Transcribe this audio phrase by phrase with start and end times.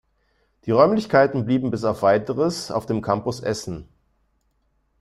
[0.65, 3.87] Die Räumlichkeiten blieben bis auf weiteres auf dem Campus Essen.